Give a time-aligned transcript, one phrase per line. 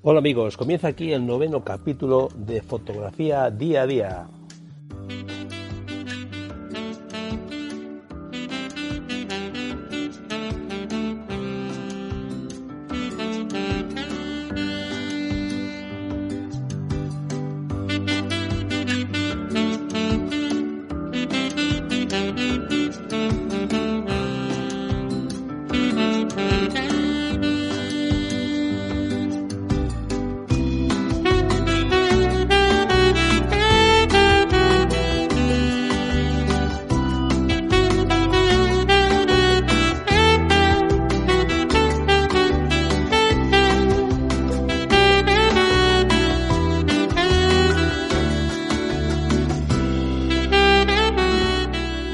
[0.00, 4.28] Hola amigos, comienza aquí el noveno capítulo de Fotografía Día a Día.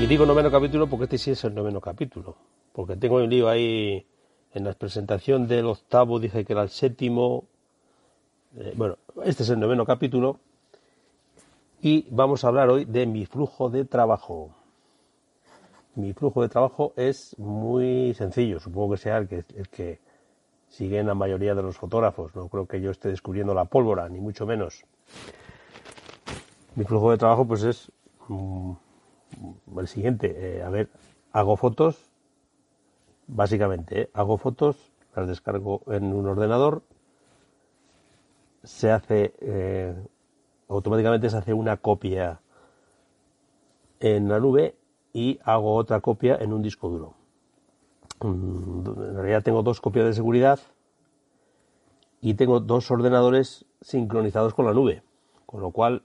[0.04, 2.36] Y digo noveno capítulo porque este sí es el noveno capítulo.
[2.74, 4.06] Porque tengo un lío ahí
[4.52, 7.44] en la presentación del octavo, dije que era el séptimo.
[8.54, 10.41] Eh, bueno, este es el noveno capítulo.
[11.80, 14.50] Y vamos a hablar hoy de mi flujo de trabajo.
[15.94, 20.00] Mi flujo de trabajo es muy sencillo, supongo que sea el que, el que
[20.69, 22.36] siguen la mayoría de los fotógrafos.
[22.36, 24.84] No creo que yo esté descubriendo la pólvora, ni mucho menos.
[26.75, 27.91] Mi flujo de trabajo pues es
[28.28, 28.72] mm,
[29.78, 30.88] el siguiente, eh, a ver,
[31.32, 32.10] hago fotos,
[33.27, 36.82] básicamente, eh, hago fotos, las descargo en un ordenador,
[38.62, 39.94] se hace, eh,
[40.68, 42.41] automáticamente se hace una copia
[44.00, 44.76] en la nube
[45.12, 47.14] y hago otra copia en un disco duro.
[48.20, 50.58] Mm, En realidad tengo dos copias de seguridad
[52.20, 55.02] y tengo dos ordenadores sincronizados con la nube,
[55.46, 56.02] con lo cual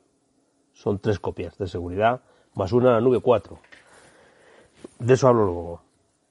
[0.74, 2.22] son tres copias de seguridad
[2.56, 3.58] más una la nube 4.
[5.00, 5.82] De eso hablo luego.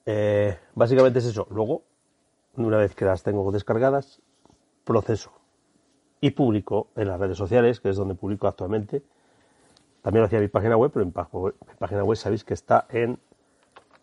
[0.05, 1.47] Eh, básicamente es eso.
[1.51, 1.83] Luego,
[2.55, 4.21] una vez que las tengo descargadas,
[4.83, 5.31] proceso
[6.21, 9.03] y publico en las redes sociales, que es donde publico actualmente.
[10.01, 13.19] También lo hacía mi página web, pero mi página web sabéis que está en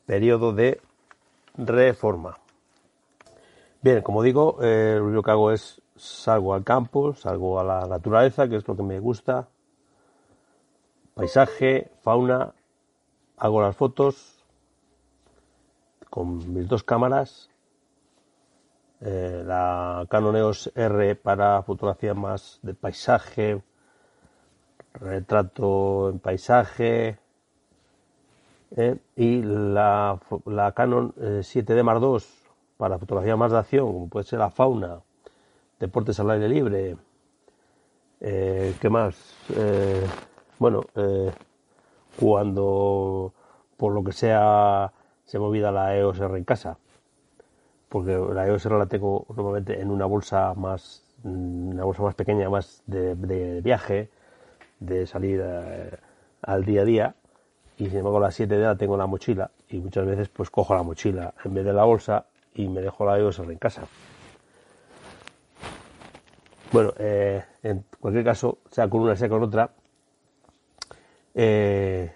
[0.07, 0.81] periodo de
[1.57, 2.39] reforma.
[3.83, 7.87] Bien, como digo, eh, lo único que hago es salgo al campo, salgo a la
[7.87, 9.49] naturaleza, que es lo que me gusta,
[11.17, 12.53] paisaje, fauna,
[13.39, 14.45] hago las fotos
[16.11, 17.49] con mis dos cámaras,
[19.01, 23.63] eh, la Canon EOS R para fotografía más de paisaje,
[24.93, 27.19] retrato en paisaje,
[28.77, 32.19] eh, y la, la Canon 7D Mark II
[32.77, 35.01] para fotografía más de acción, como puede ser la fauna,
[35.81, 36.99] deportes al aire libre,
[38.21, 39.17] eh, ¿qué más?
[40.59, 41.31] Bueno, eh,
[42.19, 43.33] cuando
[43.77, 44.91] por lo que sea
[45.25, 46.79] se me la EOS R en casa,
[47.89, 52.49] porque la EOS R la tengo normalmente en una bolsa más, una bolsa más pequeña,
[52.49, 54.09] más de, de viaje,
[54.81, 55.91] de salir eh,
[56.43, 57.15] al día a día,
[57.77, 60.75] y sin embargo la 7D la tengo en la mochila, y muchas veces pues cojo
[60.75, 63.83] la mochila en vez de la bolsa y me dejo la EOS en casa.
[66.73, 69.71] Bueno, eh, en cualquier caso, sea con una sea con otra,
[71.39, 72.13] eh,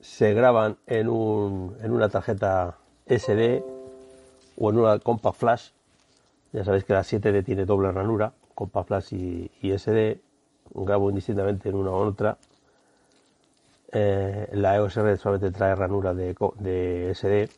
[0.00, 3.62] se graban en, un, en una tarjeta SD
[4.58, 5.70] o en una Compact Flash.
[6.52, 10.20] Ya sabéis que la 7D tiene doble ranura, Compact Flash y, SD.
[10.74, 12.38] Grabo indistintamente en una u otra.
[13.92, 17.48] Eh, la EOS R solamente trae ranura de, de SD.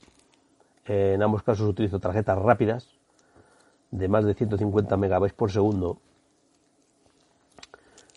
[0.86, 2.88] Eh, en ambos casos utilizo tarjetas rápidas
[3.90, 5.98] de más de 150 megabytes por segundo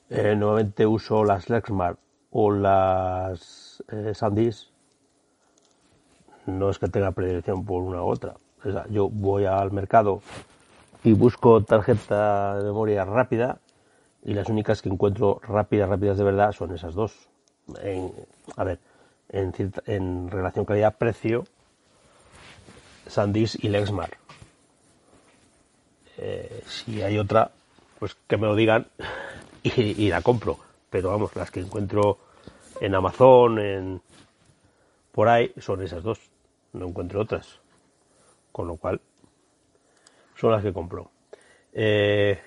[0.10, 1.98] eh, normalmente uso las Lexmark
[2.32, 4.70] o las eh, SanDisk.
[6.46, 8.36] No es que tenga predilección por una u otra.
[8.64, 10.22] O sea, yo voy al mercado
[11.04, 13.60] y busco tarjeta de memoria rápida
[14.24, 17.30] y las únicas que encuentro rápidas, rápidas de verdad son esas dos.
[17.82, 18.12] En,
[18.58, 18.80] a ver,
[19.30, 19.54] en,
[19.86, 21.46] en relación calidad-precio,
[23.08, 24.18] SanDisk y Lexmark.
[26.18, 27.52] Eh, si hay otra,
[28.00, 28.88] pues que me lo digan
[29.66, 30.58] y, la compro.
[30.90, 32.20] Pero vamos, las que encuentro
[32.80, 34.02] en Amazon, en
[35.12, 36.20] por ahí, son esas dos.
[36.74, 37.60] No encuentro otras.
[38.52, 39.02] Con lo cual,
[40.36, 41.10] son las que compro.
[41.74, 42.40] Eh,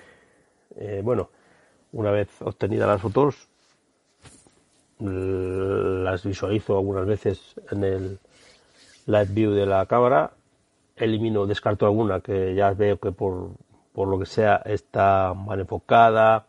[0.77, 1.31] eh, bueno,
[1.93, 3.49] una vez obtenidas las fotos,
[5.01, 8.19] las visualizo algunas veces en el
[9.07, 10.33] live view de la cámara,
[10.97, 13.51] elimino, descarto alguna que ya veo que por,
[13.93, 16.48] por lo que sea está mal enfocada,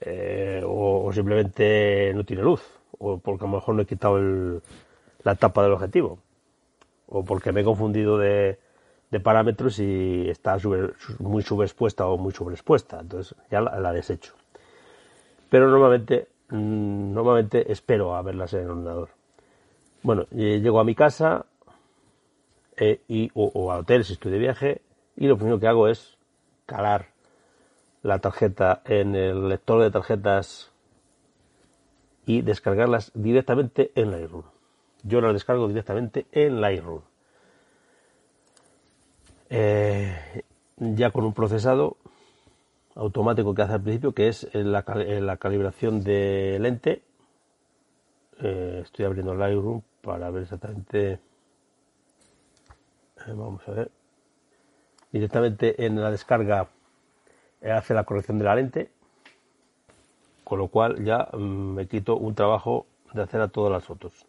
[0.00, 2.62] eh, o, simplemente no tiene luz,
[2.98, 4.62] o porque a lo mejor no he quitado el,
[5.24, 6.18] la tapa del objetivo,
[7.08, 8.58] o porque me he confundido de,
[9.22, 10.58] parámetros y está
[11.18, 13.00] muy subexpuesta o muy sobreexpuesta.
[13.00, 14.34] Entonces ya la, desecho.
[15.48, 19.08] Pero normalmente, mm, normalmente espero a verlas en el ordenador.
[20.02, 21.46] Bueno, llego a mi casa
[22.76, 24.82] eh, y, o, o a hotel si estoy de viaje
[25.16, 26.16] y lo primero que hago es
[26.66, 27.08] calar
[28.02, 30.70] la tarjeta en el lector de tarjetas
[32.26, 34.44] y descargarlas directamente en Lightroom.
[35.02, 37.00] Yo las descargo directamente en Lightroom.
[39.50, 40.42] Eh,
[40.76, 41.96] ya con un procesado
[42.94, 44.82] automático que hace al principio, que es la,
[45.38, 47.02] calibración de lente.
[48.40, 51.12] Eh, estoy abriendo Lightroom para ver exactamente.
[51.12, 51.18] Eh,
[53.28, 53.90] vamos a ver.
[55.10, 56.68] Directamente en la descarga
[57.62, 58.90] hace la corrección de la lente,
[60.44, 64.26] con lo cual ya mm, me quito un trabajo de hacer a todas las fotos.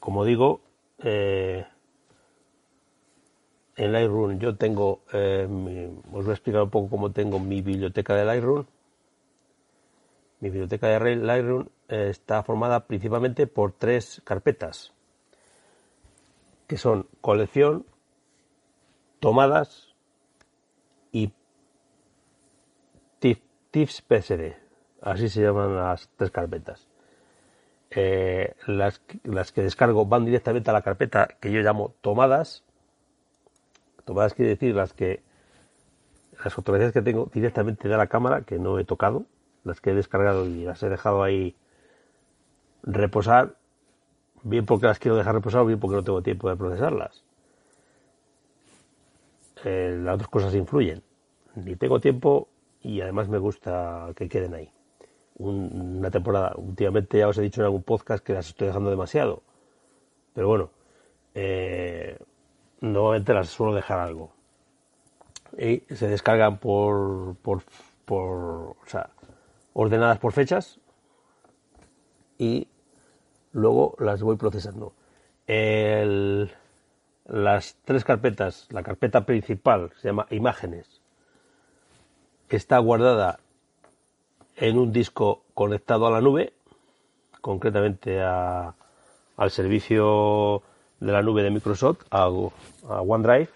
[0.00, 0.60] como digo,
[0.98, 1.64] eh,
[3.76, 5.46] en Lightroom yo tengo, eh,
[6.12, 8.64] os voy a explicar un poco cómo tengo mi biblioteca de Lightroom.
[10.40, 14.92] Mi biblioteca de Lightroom eh, está formada principalmente por tres carpetas,
[16.66, 17.84] que son colección,
[19.24, 19.94] tomadas
[21.10, 21.32] y
[23.70, 24.52] tips PSD.
[25.00, 26.86] Así se llaman las tres carpetas.
[27.90, 32.64] Eh, las, las, que descargo van directamente a la carpeta que yo llamo tomadas.
[34.04, 35.22] Tomadas quiere decir las que
[36.44, 39.24] las fotografías que tengo directamente de la cámara que no he tocado,
[39.62, 41.56] las que he descargado y las he dejado ahí
[42.82, 43.56] reposar,
[44.42, 47.23] bien porque las quiero dejar reposar, bien porque no tengo tiempo de procesarlas.
[49.64, 51.02] Eh, las otras cosas influyen.
[51.56, 52.48] Ni tengo tiempo
[52.82, 54.70] y además me gusta que queden ahí
[55.36, 56.52] una temporada.
[56.56, 59.42] Últimamente ya os he dicho en algún podcast que las estoy dejando demasiado.
[60.32, 60.70] Pero bueno,
[61.34, 62.18] eh,
[62.80, 64.32] las suelo dejar algo.
[65.58, 67.62] Y se descargan por, por,
[68.04, 69.10] por o sea,
[69.72, 70.80] ordenadas por fechas
[72.38, 72.66] y
[73.52, 74.92] luego las voy procesando.
[77.26, 81.00] Las tres carpetas, la carpeta principal se llama imágenes,
[82.48, 83.40] está guardada
[84.56, 86.52] en un disco conectado a la nube,
[87.40, 88.74] concretamente a,
[89.36, 90.62] al servicio
[91.00, 93.48] de la nube de Microsoft, a, OneDrive.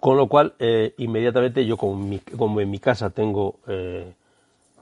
[0.00, 4.12] Con lo cual, eh, inmediatamente yo, como, en mi casa tengo eh,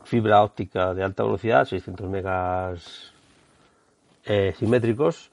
[0.04, 3.12] fibra óptica de alta velocidad, 600 megas
[4.24, 5.30] eh, simétricos,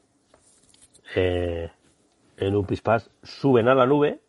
[1.16, 4.22] en un PISPAS suben a la nube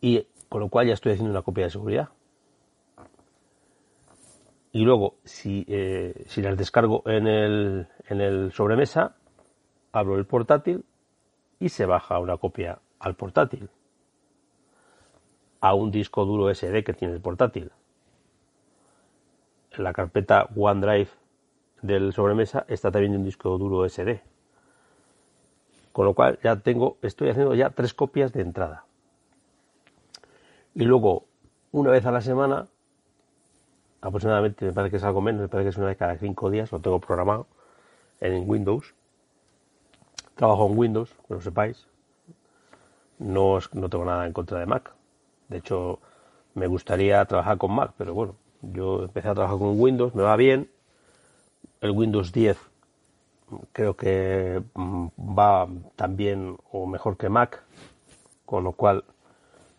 [0.00, 2.08] y con lo cual ya estoy haciendo una copia de seguridad.
[4.72, 9.16] Y luego, si, eh, si las descargo en el, en el sobremesa,
[9.92, 10.84] abro el portátil
[11.58, 13.68] y se baja una copia al portátil.
[15.60, 17.72] A un disco duro SD que tiene el portátil.
[19.72, 21.10] En la carpeta OneDrive
[21.82, 24.20] del sobremesa está también un disco duro SD.
[25.92, 28.84] Con lo cual ya tengo, estoy haciendo ya tres copias de entrada.
[30.74, 31.24] Y luego,
[31.72, 32.68] una vez a la semana,
[34.00, 36.50] aproximadamente, me parece que es algo menos, me parece que es una vez cada cinco
[36.50, 37.46] días, lo tengo programado
[38.20, 38.94] en Windows.
[40.36, 41.86] Trabajo en Windows, que lo sepáis.
[43.18, 44.92] No, no tengo nada en contra de Mac.
[45.48, 45.98] De hecho,
[46.54, 50.36] me gustaría trabajar con Mac, pero bueno, yo empecé a trabajar con Windows, me va
[50.36, 50.70] bien.
[51.80, 52.58] El Windows 10
[53.72, 57.62] creo que mm, va tan bien o mejor que Mac,
[58.44, 59.04] con lo cual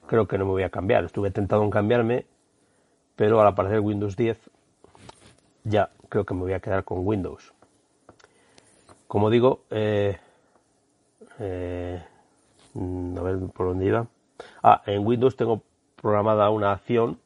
[0.07, 1.03] creo que no me voy a cambiar.
[1.03, 2.25] Estuve tentado en cambiarme,
[3.15, 4.37] pero al aparecer Windows 10
[5.63, 7.53] ya creo que me voy a quedar con Windows.
[9.07, 10.17] Como digo, eh,
[11.39, 12.03] eh,
[12.73, 14.07] a ver por dónde.
[14.63, 15.61] Ah, en Windows tengo
[15.97, 17.19] programada una acción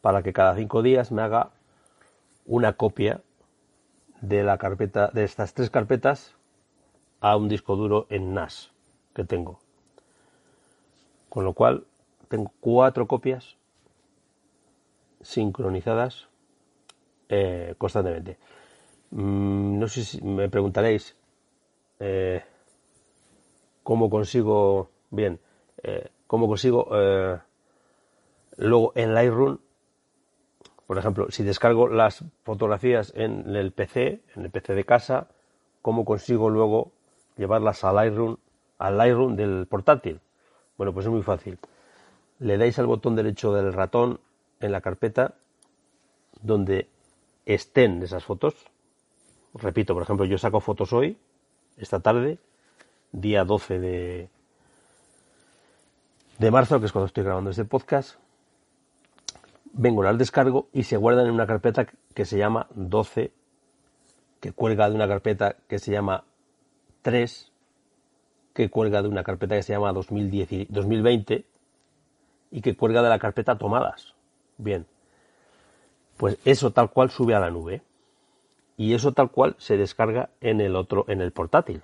[0.00, 1.50] para que cada cinco días me haga
[2.44, 3.20] una copia
[4.28, 6.34] de la carpeta de estas tres carpetas
[7.20, 8.70] a un disco duro en NAS
[9.14, 9.58] que tengo.
[11.28, 11.84] Con lo cual
[12.28, 13.56] tengo cuatro copias
[15.20, 16.28] sincronizadas
[17.28, 18.38] eh, constantemente.
[19.10, 21.16] Mm, no sé si me preguntaréis
[22.00, 22.42] eh,
[23.82, 25.40] cómo consigo, bien,
[25.82, 26.88] eh, cómo consigo
[28.56, 29.58] luego en Lightroom,
[30.94, 35.28] por ejemplo, si descargo las fotografías en el PC, en el PC de casa,
[35.82, 36.92] cómo consigo luego
[37.36, 38.36] llevarlas a Lightroom,
[38.78, 40.20] al Lightroom del portátil.
[40.76, 41.58] Bueno, pues es muy fácil
[42.38, 44.20] le dais al botón derecho del ratón
[44.60, 45.34] en la carpeta
[46.42, 46.88] donde
[47.46, 48.54] estén esas fotos
[49.54, 51.16] repito, por ejemplo, yo saco fotos hoy,
[51.76, 52.38] esta tarde,
[53.12, 54.28] día 12 de,
[56.38, 58.18] de marzo, que es cuando estoy grabando este podcast,
[59.74, 63.32] vengo, las descargo y se guardan en una carpeta que se llama 12,
[64.40, 66.24] que cuelga de una carpeta que se llama
[67.02, 67.52] 3,
[68.54, 71.44] que cuelga de una carpeta que se llama 2010, 2020
[72.52, 74.14] y que cuelga de la carpeta tomadas.
[74.56, 74.86] Bien,
[76.16, 77.82] pues eso tal cual sube a la nube
[78.76, 81.82] y eso tal cual se descarga en el otro, en el portátil.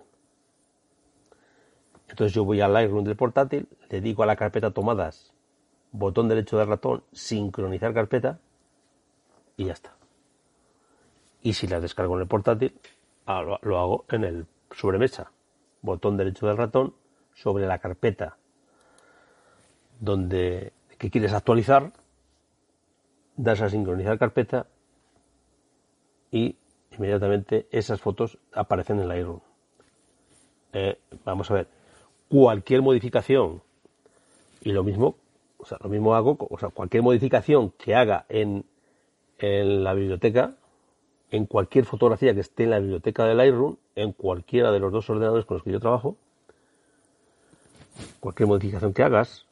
[2.08, 5.32] Entonces yo voy al Lightroom del portátil, le digo a la carpeta tomadas,
[5.92, 8.38] botón derecho del ratón, sincronizar carpeta
[9.56, 9.94] y ya está.
[11.42, 12.78] Y si la descargo en el portátil,
[13.26, 15.32] ah, lo hago en el sobremesa.
[15.82, 16.94] Botón derecho del ratón
[17.34, 18.36] sobre la carpeta
[20.00, 21.92] donde que quieres actualizar,
[23.36, 24.66] das a sincronizar carpeta
[26.30, 26.56] y
[26.90, 29.40] inmediatamente esas fotos aparecen en Lightroom.
[30.72, 31.68] Eh, vamos a ver,
[32.28, 33.62] cualquier modificación
[34.62, 35.16] y lo mismo,
[35.60, 38.64] o sea, lo mismo hago, o sea, cualquier modificación que haga en,
[39.38, 40.54] la biblioteca,
[41.30, 45.08] en cualquier fotografía que esté en la biblioteca de Lightroom, en cualquiera de los dos
[45.08, 46.16] ordenadores con los que yo trabajo,
[48.20, 49.46] cualquier modificación que hagas,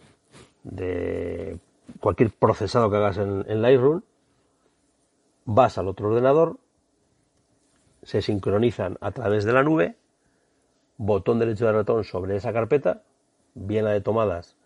[0.62, 1.58] de
[2.00, 4.02] cualquier procesado que hagas en, en Lightroom,
[5.44, 6.58] vas al otro ordenador,
[8.02, 9.96] se sincronizan a través de la nube
[10.98, 13.02] botón derecho del ratón sobre esa carpeta,
[13.54, 14.57] bien la de tomadas,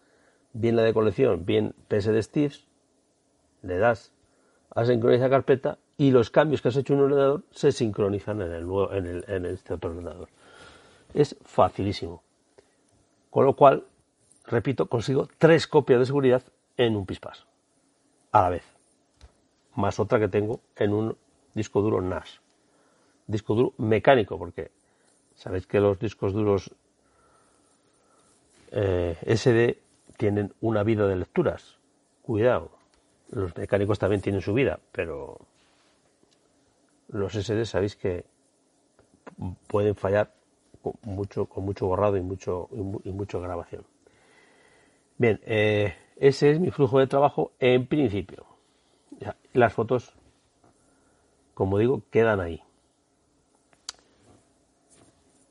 [0.52, 2.66] bien la de colección, bien PS de Steves,
[3.62, 4.12] le das
[4.71, 8.52] a sincronizar carpeta y los cambios que has hecho en un ordenador se sincronizan en,
[8.52, 10.28] el nuevo, en, el, en este otro ordenador.
[11.14, 12.23] Es facilísimo.
[13.30, 13.85] Con lo cual,
[14.47, 16.42] repito, consigo tres copias de seguridad
[16.76, 17.47] en un Pispas
[18.32, 18.64] a la vez,
[19.75, 21.16] más otra que tengo en un
[21.54, 22.40] disco duro NAS.
[23.26, 24.71] Disco duro mecánico, porque
[25.35, 26.71] Sabéis que los discos duros
[28.71, 29.81] eh, SD
[30.22, 31.78] tienen una vida de lecturas.
[32.22, 32.70] Cuidado.
[33.30, 35.36] Los mecánicos también tienen su vida, pero
[37.08, 38.24] los SD sabéis que
[39.66, 40.32] pueden fallar
[40.80, 42.68] con mucho, con mucho borrado y mucho,
[43.02, 43.84] y mucho grabación.
[45.18, 48.46] Bien, eh, ese es mi flujo de trabajo en principio.
[49.54, 50.14] las fotos,
[51.52, 52.62] como digo, quedan ahí.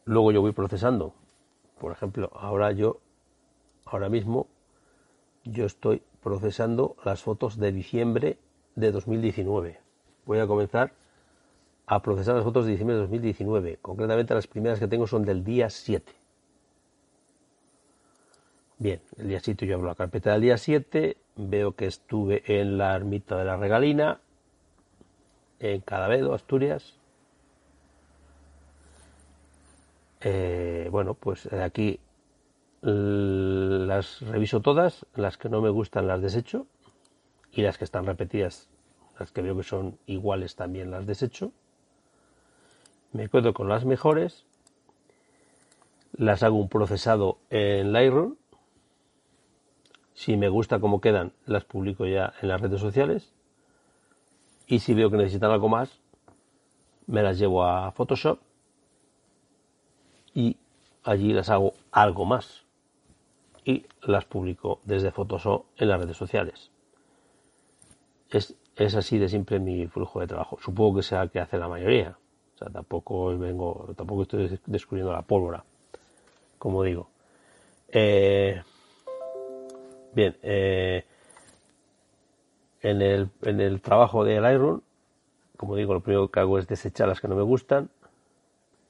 [0.06, 1.14] Luego yo voy procesando.
[1.78, 3.02] Por ejemplo, ahora yo,
[3.86, 4.48] ahora mismo,
[5.44, 8.38] yo estoy procesando las fotos de diciembre
[8.76, 9.80] de 2019.
[10.26, 10.94] Voy a comenzar
[11.86, 13.80] a procesar las fotos de diciembre de 2019.
[13.82, 16.12] Concretamente las primeras que tengo son del día 7.
[18.78, 22.78] Bien, el día 7 yo abro la carpeta del día 7, veo que estuve en
[22.78, 24.22] la ermita de la Regalina,
[25.60, 27.00] en Cadavedo, Asturias,
[30.22, 32.00] Eh, bueno, pues eh, aquí
[32.82, 36.66] las reviso todas, las que no me gustan las desecho
[37.52, 38.70] y las que están repetidas,
[39.20, 41.52] las que veo que son iguales también las desecho.
[43.14, 44.46] Me quedo con las mejores,
[46.14, 48.36] las hago un procesado en Lightroom.
[50.14, 53.34] Si me gusta cómo quedan, las publico ya en las redes sociales.
[54.66, 56.00] Y si veo que necesitan algo más,
[57.06, 58.40] me las llevo a Photoshop
[60.34, 60.58] y
[61.04, 62.64] allí las hago algo más
[63.66, 66.72] y las publico desde Photoshop en las redes sociales.
[68.30, 70.58] Es, es así de simple mi flujo de trabajo.
[70.62, 72.18] Supongo que sea el que hace la mayoría.
[72.56, 75.64] O sea, tampoco vengo, tampoco estoy descubriendo la pólvora,
[76.58, 77.10] como digo.
[77.90, 78.62] Eh,
[80.14, 81.06] bien, eh,
[82.82, 84.82] en, el, en el trabajo de Lightroom,
[85.58, 87.90] como digo, lo primero que hago es desechar las que no me gustan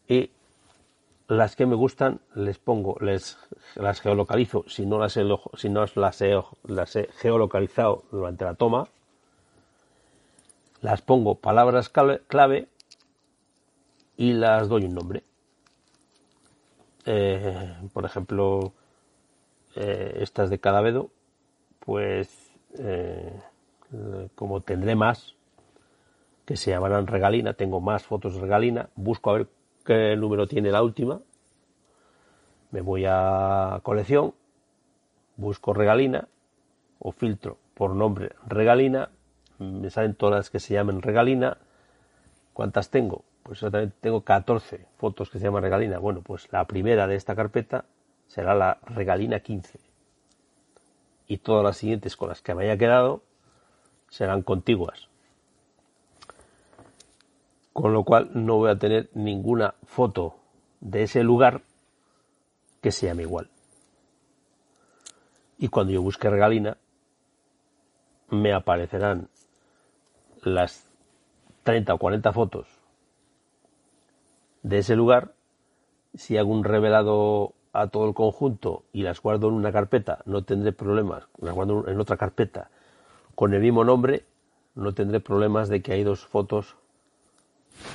[0.08, 0.32] y
[1.28, 3.38] las que me gustan les pongo, les
[3.76, 5.24] las geolocalizo si no las he,
[5.56, 8.88] si no las he, las he geolocalizado durante la toma,
[10.82, 12.68] las pongo palabras clave
[14.18, 15.24] y las doy un nombre.
[17.06, 18.74] Eh, por ejemplo,
[19.76, 21.10] eh, estas de Cadavedo,
[21.80, 23.42] pues eh,
[24.36, 25.36] como tendré más
[26.46, 29.48] que se llamarán regalina, tengo más fotos de regalina, busco a ver
[29.84, 31.22] qué número tiene la última.
[32.72, 34.34] Me voy a colección,
[35.36, 36.28] busco regalina
[37.00, 39.10] o filtro por nombre regalina.
[39.60, 41.58] Me salen todas las que se llamen regalina.
[42.54, 43.26] ¿Cuántas tengo?
[43.44, 46.00] Pues exactamente tengo 14 fotos que se llaman regalina.
[46.00, 47.86] Bueno, pues la primera de esta carpeta
[48.28, 49.80] será la regalina 15.
[51.28, 53.24] Y todas las siguientes con las que me haya quedado
[54.10, 55.11] serán contiguas.
[57.74, 60.36] Con lo cual no voy a tener ninguna foto
[60.80, 61.62] de ese lugar
[62.82, 63.50] que se llame igual.
[65.58, 66.78] Y cuando yo busque regalina,
[68.30, 69.30] me aparecerán
[70.44, 70.90] las
[71.64, 72.68] 30 o 40 fotos
[74.64, 75.34] de ese lugar.
[76.16, 80.44] Si hago un revelado a todo el conjunto y las guardo en una carpeta, no
[80.44, 81.28] tendré problemas.
[81.40, 82.70] Las guardo en otra carpeta
[83.36, 84.26] con el mismo nombre,
[84.76, 86.78] no tendré problemas de que hay dos fotos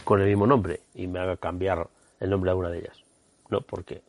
[0.04, 1.88] con el mismo nombre y me haga cambiar
[2.20, 3.02] el nombre a una de ellas.
[3.48, 4.02] No, porque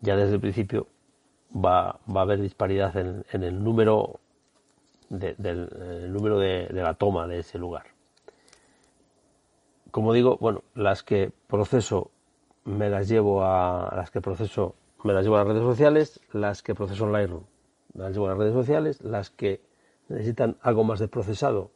[0.00, 0.86] ya desde el principio
[1.54, 4.20] va, va a haber disparidad en, el número
[5.08, 7.86] de, del número de, la toma de ese lugar.
[9.90, 12.10] Como digo, bueno, las que proceso
[12.64, 14.74] me las llevo a las que proceso
[15.04, 17.44] me las llevo a las redes sociales, las que proceso en Lightroom
[17.94, 19.60] me las llevo a las redes sociales, las que
[20.08, 21.70] necesitan algo más de procesado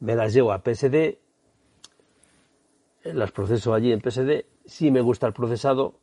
[0.00, 1.18] me las llevo a PSD,
[3.04, 5.94] las proceso allí en PSD, si me gusta el procesado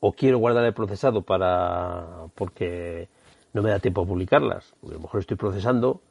[0.00, 3.08] o quiero guardar el procesado para porque
[3.52, 6.02] no me da tiempo a publicarlas, a lo mejor estoy procesando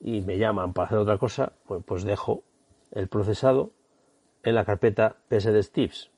[0.00, 2.42] y me llaman para hacer otra cosa, pues, pues dejo
[2.92, 3.70] el procesado
[4.42, 6.10] en la carpeta PSD Tips.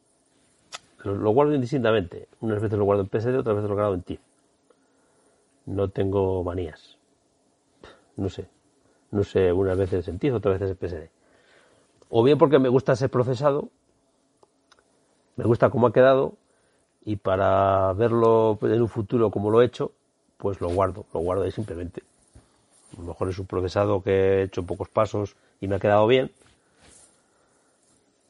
[1.05, 2.29] Lo, guardo indistintamente.
[2.41, 4.21] Unas veces lo guardo en PSD, otras veces lo guardo en TIFF.
[5.67, 6.99] No tengo manías.
[8.17, 8.49] No sé.
[9.13, 11.16] No sé, unas veces en TIFF, otras veces en PSD.
[12.09, 13.69] O bien porque me gusta ese procesado,
[15.37, 16.35] me gusta cómo ha quedado,
[17.05, 19.93] y para verlo en un futuro como lo he hecho,
[20.39, 22.03] pues lo guardo, lo guardo ahí simplemente.
[22.97, 26.07] A lo mejor es un procesado que he hecho pocos pasos y me ha quedado
[26.07, 26.33] bien.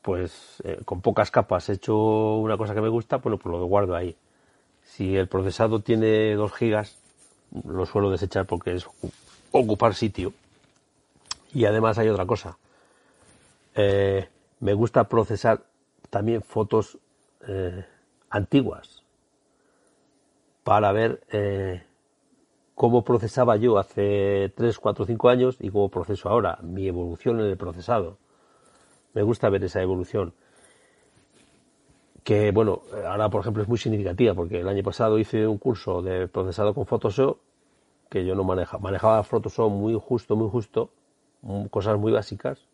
[0.02, 1.96] Pues eh, con pocas capas he hecho
[2.36, 4.14] una cosa que me gusta, pues lo guardo ahí.
[4.84, 6.96] Si el procesado tiene 2 gigas,
[7.66, 8.86] lo suelo desechar porque es
[9.52, 10.32] ocupar sitio.
[11.52, 12.56] Y además hay otra cosa.
[13.78, 14.26] Eh,
[14.60, 15.66] me gusta procesar
[16.08, 16.98] también fotos
[17.46, 17.84] eh,
[18.30, 19.02] antiguas
[20.64, 21.82] para ver eh,
[22.74, 27.46] cómo procesaba yo hace 3, 4, 5 años y cómo proceso ahora, mi evolución en
[27.46, 28.16] el procesado.
[29.12, 30.32] Me gusta ver esa evolución.
[32.24, 36.00] Que bueno, ahora por ejemplo es muy significativa porque el año pasado hice un curso
[36.00, 37.38] de procesado con Photoshop
[38.08, 38.82] que yo no manejaba.
[38.82, 40.90] Manejaba Photoshop muy justo, muy justo,
[41.70, 42.66] cosas muy básicas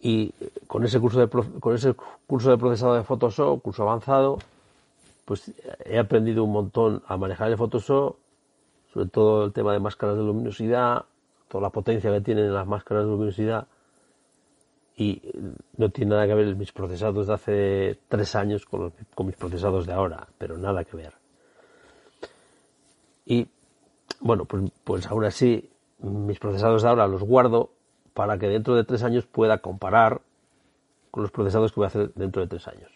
[0.00, 0.32] y
[0.66, 1.94] con ese curso de con ese
[2.26, 4.38] curso de procesado de Photoshop, curso avanzado,
[5.24, 5.52] pues
[5.84, 8.16] he aprendido un montón a manejar el Photoshop,
[8.92, 11.04] sobre todo el tema de máscaras de luminosidad,
[11.48, 13.66] toda la potencia que tienen las máscaras de luminosidad
[14.96, 15.22] y
[15.76, 19.86] no tiene nada que ver mis procesados de hace tres años con, con mis procesados
[19.86, 21.12] de ahora, pero nada que ver.
[23.24, 23.46] Y
[24.20, 27.70] bueno, pues, pues aún así mis procesados de ahora los guardo
[28.18, 30.22] para que dentro de tres años pueda comparar
[31.12, 32.90] con los procesados que voy a hacer dentro de tres años.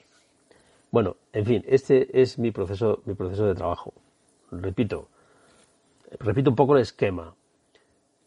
[0.90, 3.94] Bueno, en fin, este es mi proceso, mi proceso de trabajo.
[4.50, 5.06] Repito,
[6.18, 7.36] repito un poco el esquema.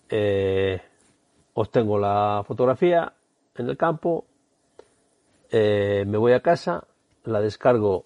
[0.08, 0.82] Eh,
[1.54, 3.12] obtengo la fotografía
[3.58, 4.24] en el campo,
[5.52, 6.88] eh, me voy a casa,
[7.26, 8.06] la descargo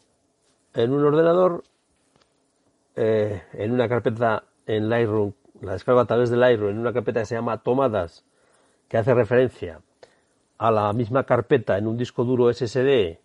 [0.73, 1.63] en un ordenador,
[2.95, 7.19] eh, en una carpeta en Lightroom, la descargo a través de Lightroom en una carpeta
[7.19, 8.25] que se llama Tomadas
[8.89, 9.81] que hace referencia
[10.57, 13.19] a la misma carpeta en un disco duro SSD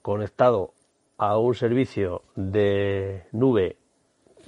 [0.00, 0.72] conectado
[1.18, 3.76] a un servicio de nube,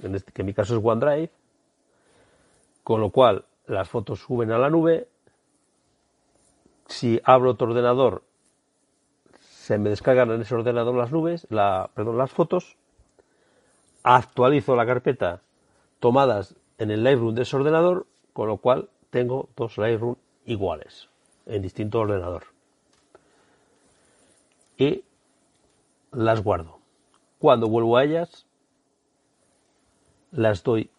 [0.01, 1.29] este, que en mi caso es OneDrive,
[2.83, 5.07] con lo cual las fotos suben a la nube.
[6.87, 8.23] Si abro otro ordenador,
[9.39, 12.77] se me descargan en ese ordenador las nubes, perdón, las fotos.
[14.03, 15.41] Actualizo la carpeta
[15.99, 21.09] tomadas en el Lightroom de ese ordenador, con lo cual tengo dos Lightroom iguales
[21.45, 22.43] en distinto ordenador.
[24.77, 25.03] Y
[26.11, 26.79] las guardo.
[27.39, 28.45] Cuando vuelvo a ellas,
[30.31, 30.89] las doy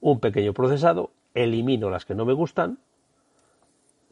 [0.00, 2.78] un pequeño procesado, elimino las que no me gustan,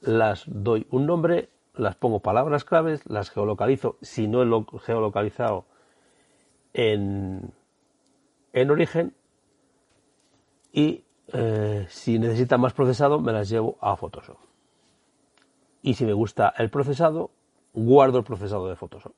[0.01, 5.67] las doy un nombre, las pongo palabras claves, las geolocalizo, si no he geolocalizado
[6.73, 7.53] en,
[8.53, 9.15] en origen,
[10.73, 14.54] y eh, si necesita más procesado, me las llevo a Photoshop
[15.85, 17.31] y si me gusta el procesado,
[17.75, 19.13] guardo el procesado de Photoshop.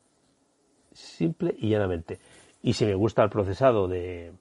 [0.92, 2.18] Simple y llanamente.
[2.61, 4.33] Y si me gusta el procesado de...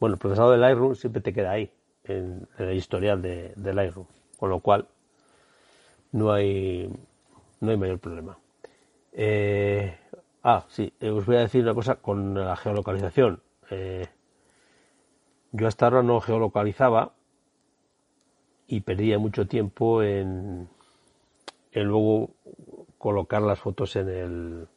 [0.00, 1.70] Bueno, el procesado de Lightroom siempre te queda ahí,
[2.02, 4.08] en, el historial de, Lightroom.
[4.36, 4.88] Con lo cual,
[6.10, 6.90] no hay,
[7.60, 8.36] no hay mayor problema.
[9.12, 9.96] Eh,
[10.42, 13.40] ah, sí, eh, os voy a decir una cosa con la geolocalización.
[13.70, 14.08] Eh,
[15.52, 17.12] yo hasta ahora no geolocalizaba
[18.66, 20.68] y perdía mucho tiempo en,
[21.72, 22.30] en luego
[22.98, 24.68] colocar las fotos en el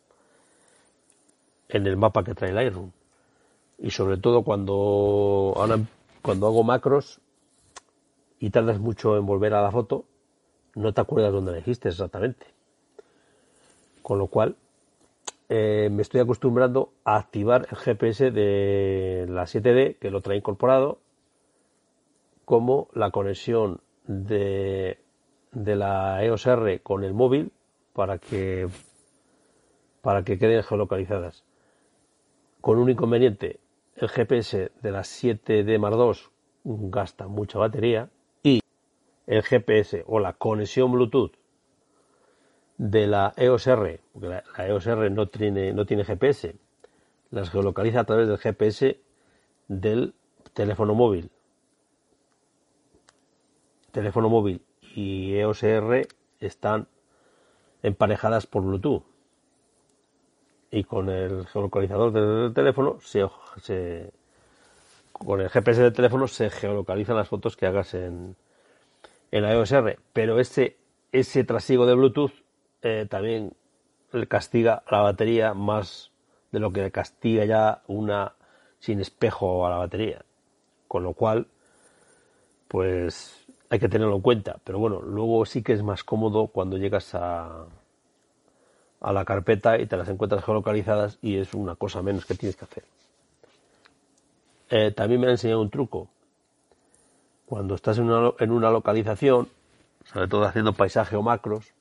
[1.70, 2.92] en el mapa que trae Lightroom.
[3.78, 5.80] Y sobre todo cuando ahora
[6.22, 7.20] cuando hago macros
[8.40, 10.06] y tardas mucho en volver a la foto
[10.76, 12.48] no te acuerdas dónde la dijiste exactamente.
[14.02, 14.56] Con lo cual
[15.50, 21.00] eh, me estoy acostumbrando a activar el GPS de la 7D que lo trae incorporado
[22.46, 25.00] como la conexión de,
[25.56, 27.52] de la EOS R con el móvil
[27.94, 28.68] para que
[30.02, 31.44] para que queden geolocalizadas.
[32.62, 33.60] Con un inconveniente,
[33.96, 38.10] el GPS de la 7D Mark II gasta mucha batería
[38.44, 38.62] y
[39.26, 41.32] el GPS o la conexión Bluetooth
[42.78, 46.56] de la EOS R, porque la, EOS R no tiene, no tiene GPS,
[47.32, 49.00] las geolocaliza a través del GPS
[49.70, 50.14] del
[50.54, 51.32] teléfono móvil.
[53.92, 54.62] Teléfono móvil
[54.96, 55.64] y EOS
[56.40, 56.88] están
[57.84, 59.04] emparejadas por Bluetooth.
[60.72, 64.12] Y con el geolocalizador del teléfono, se,
[65.12, 68.36] con el GPS del teléfono se geolocalizan las fotos que hagas en,
[69.32, 70.00] en la EOS R.
[70.14, 70.78] Pero ese,
[71.12, 72.34] ese trasiego de Bluetooth
[72.82, 73.54] eh, también
[74.28, 76.12] castiga la batería más
[76.52, 78.34] de lo que castiga ya una
[78.80, 80.24] sin espejo a la batería.
[80.88, 81.48] Con lo cual,
[82.70, 83.45] pues
[83.76, 84.58] hay que tenerlo en cuenta.
[84.64, 87.66] Pero bueno, luego sí que es más cómodo cuando llegas a,
[89.02, 92.56] a la carpeta y te las encuentras geolocalizadas y es una cosa menos que tienes
[92.56, 92.84] que hacer.
[94.70, 96.08] Eh, también me ha enseñado un truco.
[97.46, 99.50] Cuando estás en una, en una localización,
[100.06, 101.74] sobre todo haciendo paisaje o macros,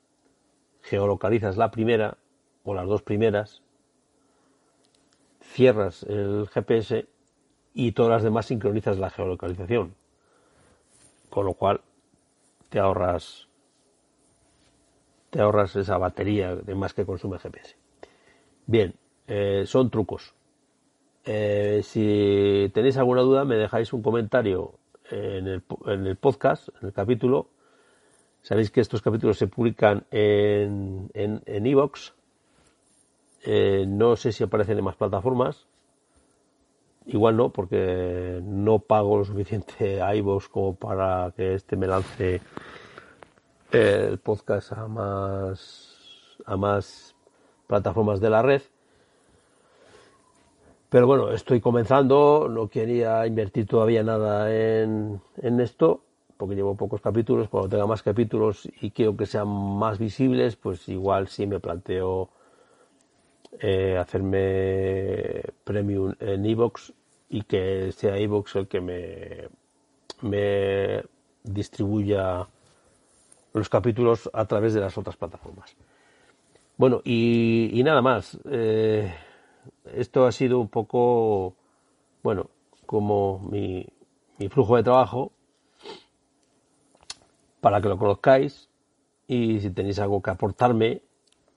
[0.83, 2.19] geolocalizas la primera
[2.65, 3.63] o las dos primeras,
[5.41, 7.07] cierras el GPS
[7.73, 9.95] y todas las demás sincronizas la geolocalización
[11.35, 11.81] con lo cual
[12.69, 13.49] te ahorras
[15.31, 17.75] te ahorras esa batería de más que consume GPS.
[18.67, 18.95] Bien,
[19.27, 20.33] eh, son trucos.
[21.25, 24.79] Eh, si tenéis alguna duda, me dejáis un comentario
[25.11, 27.49] en el, en el podcast, en el capítulo.
[28.43, 32.13] Sabéis que estos capítulos se publican en en, en iVoox.
[33.43, 35.67] Eh, no sé si aparecen en más plataformas.
[37.07, 42.41] Igual no, porque no pago lo suficiente a iVoox como para que este me lance
[43.73, 47.15] el podcast a más, a más
[47.67, 48.63] plataformas de la red.
[50.89, 56.03] Pero bueno, estoy comenzando, no quería invertir todavía nada en, en esto,
[56.37, 60.89] porque llevo pocos capítulos, cuando tenga más capítulos y quiero que sean más visibles, pues
[60.89, 62.31] igual sí me planteo
[63.61, 66.93] eh, hacerme premium en iVoox
[67.29, 69.49] y que sea iVoox el que me,
[70.23, 71.03] me
[71.43, 72.47] distribuya
[73.53, 75.77] los capítulos a través de las otras plataformas.
[76.77, 78.39] Bueno, y, nada más.
[78.51, 79.15] Eh,
[79.95, 81.55] esto ha sido un poco,
[82.23, 82.51] bueno,
[82.85, 83.87] como mi,
[84.39, 85.31] mi flujo de trabajo,
[87.61, 88.69] para que lo conozcáis
[89.27, 91.03] y si tenéis algo que aportarme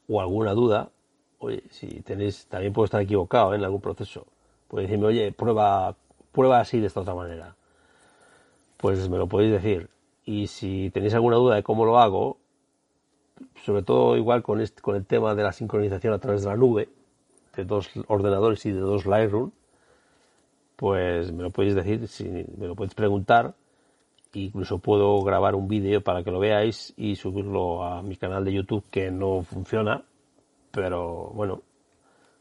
[0.08, 0.92] o alguna duda,
[1.40, 4.26] oye, si tenéis, también puedo estar equivocado en algún proceso.
[4.68, 5.96] Puede decirme, oye, prueba,
[6.32, 7.56] prueba así de esta otra manera.
[8.78, 9.90] Pues me lo podéis decir.
[10.26, 12.38] Y si tenéis alguna duda de cómo lo hago,
[13.64, 16.56] sobre todo igual con, este, con el tema de la sincronización a través de la
[16.56, 16.90] nube,
[17.56, 19.52] de dos ordenadores y de dos Lightroom,
[20.76, 22.08] pues me lo podéis decir,
[22.58, 23.56] me lo podéis preguntar,
[24.34, 28.54] incluso puedo grabar un vídeo para que lo veáis y subirlo a mi canal de
[28.54, 30.04] YouTube que no funciona,
[30.72, 31.62] pero bueno,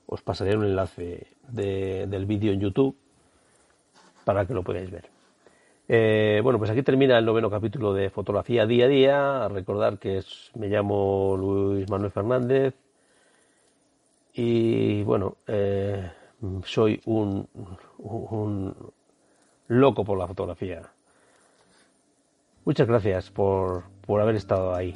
[0.06, 2.96] os pasaré un enlace del vídeo en YouTube
[4.24, 5.08] para que lo podáis ver.
[5.88, 9.48] Eh, bueno, pues aquí termina el noveno capítulo de Fotografía Día a Día.
[9.48, 10.22] recordar que
[10.54, 12.74] me llamo Luis Manuel Fernández
[14.34, 16.10] y bueno, eh,
[16.64, 17.48] soy un,
[17.98, 18.74] un
[19.68, 20.82] loco por la fotografía.
[22.64, 24.94] Muchas gracias por, por haber estado ahí.